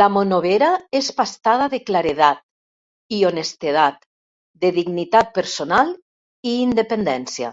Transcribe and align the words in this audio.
La 0.00 0.04
monovera 0.12 0.68
és 1.00 1.10
pastada 1.18 1.66
de 1.74 1.80
claredat 1.90 2.40
i 3.16 3.18
honestedat, 3.30 4.00
de 4.64 4.70
dignitat 4.78 5.34
personal 5.40 5.90
i 6.54 6.58
independència. 6.62 7.52